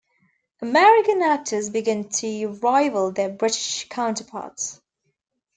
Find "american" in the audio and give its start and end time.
0.63-1.21